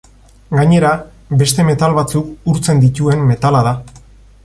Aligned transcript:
Gainera, 0.59 0.93
beste 1.43 1.65
metal 1.69 1.95
batzuk 1.99 2.51
urtzen 2.55 2.85
dituen 2.87 3.25
metala 3.33 3.65
da. 3.73 3.77